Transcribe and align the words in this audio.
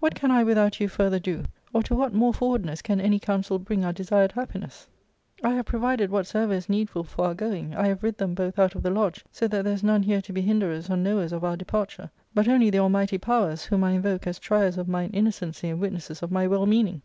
What 0.00 0.16
can 0.16 0.32
I 0.32 0.42
without 0.42 0.80
you 0.80 0.88
further 0.88 1.20
do; 1.20 1.44
or 1.72 1.80
to 1.84 1.94
what 1.94 2.12
more 2.12 2.34
forwardness 2.34 2.82
can 2.82 3.00
any 3.00 3.20
counsel 3.20 3.60
bring 3.60 3.84
our 3.84 3.92
desired 3.92 4.32
happiness} 4.32 4.88
I 5.44 5.50
have 5.50 5.66
pro 5.66 5.78
vided 5.78 6.08
whatsoever 6.08 6.54
is 6.54 6.68
needful 6.68 7.04
for 7.04 7.26
our 7.26 7.34
going, 7.34 7.72
I 7.72 7.86
have 7.86 8.02
rid 8.02 8.18
them 8.18 8.34
bodi 8.34 8.58
out 8.58 8.74
of 8.74 8.82
the 8.82 8.90
lodge; 8.90 9.24
so 9.30 9.46
that 9.46 9.62
there 9.62 9.72
is 9.74 9.84
none 9.84 10.02
here 10.02 10.20
to 10.22 10.32
be 10.32 10.40
hin 10.42 10.58
derers 10.58 10.90
or 10.90 10.96
knowers 10.96 11.30
of 11.32 11.44
our 11.44 11.56
departure, 11.56 12.10
but 12.34 12.48
only 12.48 12.68
the 12.68 12.80
almighty 12.80 13.18
powers, 13.18 13.66
whom 13.66 13.84
I 13.84 13.92
invoke 13.92 14.26
as 14.26 14.40
triers 14.40 14.76
of 14.76 14.88
mine 14.88 15.10
innocency 15.12 15.68
and 15.68 15.78
wit 15.78 15.92
nesses 15.92 16.20
of 16.20 16.32
my 16.32 16.48
well 16.48 16.66
meaning. 16.66 17.02